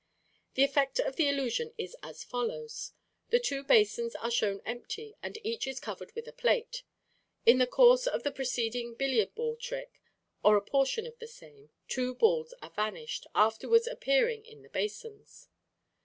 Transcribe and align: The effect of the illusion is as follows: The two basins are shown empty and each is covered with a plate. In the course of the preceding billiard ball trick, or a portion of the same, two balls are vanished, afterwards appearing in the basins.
The 0.55 0.63
effect 0.63 0.97
of 0.97 1.15
the 1.15 1.27
illusion 1.29 1.75
is 1.77 1.95
as 2.01 2.23
follows: 2.23 2.93
The 3.29 3.37
two 3.39 3.63
basins 3.63 4.15
are 4.15 4.31
shown 4.31 4.59
empty 4.65 5.13
and 5.21 5.37
each 5.43 5.67
is 5.67 5.79
covered 5.79 6.13
with 6.15 6.27
a 6.27 6.31
plate. 6.33 6.81
In 7.45 7.59
the 7.59 7.67
course 7.67 8.07
of 8.07 8.23
the 8.23 8.31
preceding 8.31 8.95
billiard 8.95 9.35
ball 9.35 9.55
trick, 9.57 10.01
or 10.43 10.55
a 10.57 10.65
portion 10.65 11.05
of 11.05 11.19
the 11.19 11.27
same, 11.27 11.69
two 11.87 12.15
balls 12.15 12.51
are 12.63 12.71
vanished, 12.71 13.27
afterwards 13.35 13.85
appearing 13.85 14.43
in 14.43 14.63
the 14.63 14.69
basins. 14.69 15.49